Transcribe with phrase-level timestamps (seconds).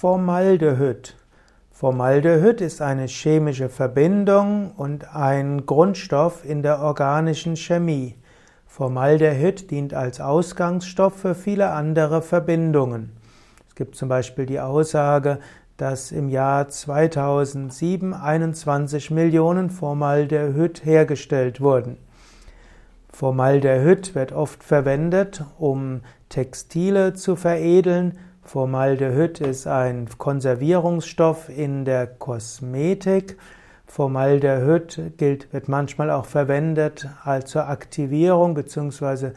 [0.00, 1.16] Formaldehyd.
[1.72, 8.14] Formaldehyd ist eine chemische Verbindung und ein Grundstoff in der organischen Chemie.
[8.68, 13.10] Formaldehyd dient als Ausgangsstoff für viele andere Verbindungen.
[13.68, 15.40] Es gibt zum Beispiel die Aussage,
[15.78, 21.98] dass im Jahr 2007 21 Millionen Formaldehyd hergestellt wurden.
[23.12, 28.16] Formaldehyd wird oft verwendet, um Textile zu veredeln,
[28.48, 33.36] Formaldehyd ist ein Konservierungsstoff in der Kosmetik.
[33.86, 39.32] Formaldehyd gilt, wird manchmal auch verwendet als zur Aktivierung bzw.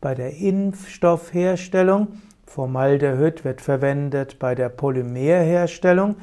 [0.00, 2.08] bei der Impfstoffherstellung.
[2.46, 6.16] Formaldehyd wird verwendet bei der Polymerherstellung.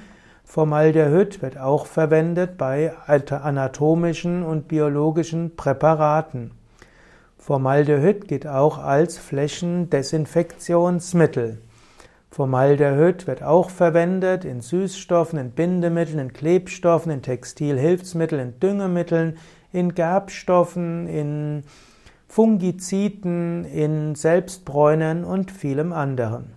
[0.43, 6.49] Formaldehyd wird auch verwendet bei anatomischen und biologischen Präparaten.
[7.37, 11.59] Formaldehyd gilt auch als Flächendesinfektionsmittel.
[12.33, 19.37] Formaldehyd wird auch verwendet in Süßstoffen, in Bindemitteln, in Klebstoffen, in Textilhilfsmitteln, in Düngemitteln,
[19.71, 21.63] in Gerbstoffen, in
[22.27, 26.53] Fungiziden, in Selbstbräunern und vielem anderen.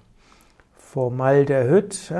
[0.78, 2.10] Formaldehyd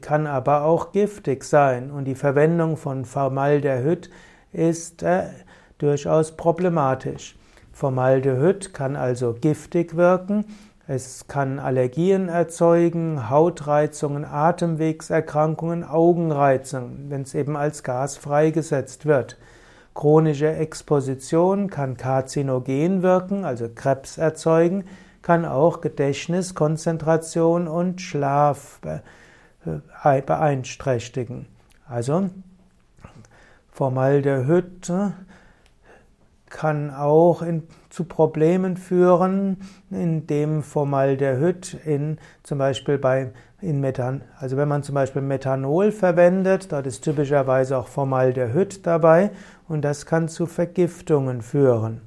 [0.00, 4.08] kann aber auch giftig sein und die Verwendung von Formaldehyd
[4.54, 5.24] ist äh,
[5.76, 7.36] durchaus problematisch.
[7.72, 10.46] Formaldehyd kann also giftig wirken
[10.92, 19.38] es kann Allergien erzeugen, Hautreizungen, Atemwegserkrankungen, Augenreizungen, wenn es eben als Gas freigesetzt wird.
[19.94, 24.82] Chronische Exposition kann karzinogen wirken, also Krebs erzeugen,
[25.22, 31.46] kann auch Gedächtnis, Konzentration und Schlaf äh, beeinträchtigen.
[31.88, 32.30] Also
[33.70, 34.92] Formaldehyd
[36.50, 39.58] kann auch in, zu Problemen führen,
[39.90, 46.72] indem Formaldehyd in zum Beispiel bei in Methan, also wenn man zum Beispiel Methanol verwendet,
[46.72, 49.32] dort ist typischerweise auch Formaldehyd dabei
[49.68, 52.00] und das kann zu Vergiftungen führen.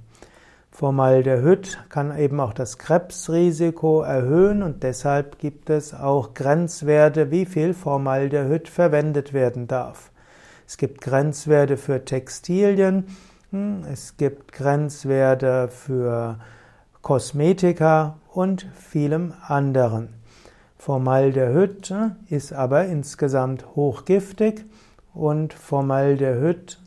[0.72, 7.76] Formaldehyd kann eben auch das Krebsrisiko erhöhen und deshalb gibt es auch Grenzwerte, wie viel
[7.76, 10.12] Formaldehyd verwendet werden darf.
[10.68, 13.06] Es gibt Grenzwerte für Textilien,
[13.92, 16.40] es gibt Grenzwerte für
[17.04, 20.10] Kosmetika und vielem anderen.
[20.78, 21.94] Formaldehyd
[22.30, 24.66] ist aber insgesamt hochgiftig
[25.14, 26.80] und Formaldehyd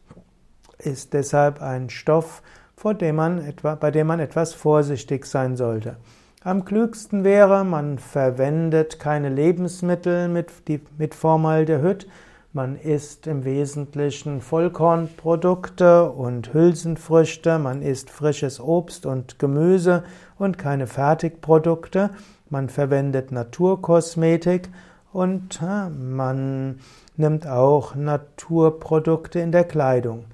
[0.79, 2.43] ist deshalb ein Stoff,
[2.75, 5.97] vor dem man etwa, bei dem man etwas vorsichtig sein sollte.
[6.43, 12.09] Am klügsten wäre, man verwendet keine Lebensmittel mit, die, mit Formaldehyd,
[12.57, 20.05] man isst im Wesentlichen Vollkornprodukte und Hülsenfrüchte, man isst frisches Obst und Gemüse
[20.39, 22.09] und keine Fertigprodukte,
[22.49, 24.71] man verwendet Naturkosmetik
[25.13, 26.81] und man
[27.19, 30.25] nimmt auch Naturprodukte in der Kleidung.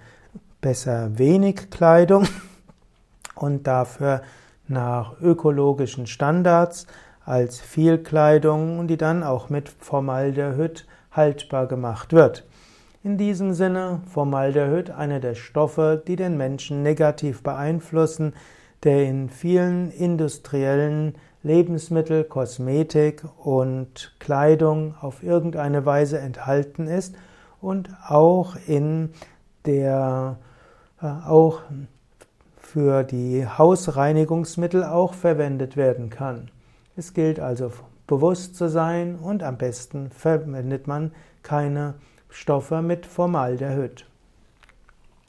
[0.61, 2.29] Besser wenig Kleidung
[3.35, 4.23] und dafür
[4.69, 6.87] nach ökologischen Standards
[7.25, 12.45] als viel Kleidung, die dann auch mit Formaldehyd haltbar gemacht wird.
[13.05, 18.33] In diesem Sinne Formaldehyd einer der Stoffe, die den Menschen negativ beeinflussen,
[18.85, 27.17] der in vielen industriellen Lebensmittel, Kosmetik und Kleidung auf irgendeine Weise enthalten ist
[27.61, 29.11] und auch in
[29.67, 30.37] der
[31.01, 31.61] äh, auch
[32.57, 36.51] für die Hausreinigungsmittel auch verwendet werden kann.
[36.95, 37.73] Es gilt also
[38.07, 41.95] bewusst zu sein und am besten verwendet man keine
[42.29, 44.07] Stoffe mit Formaldehyd.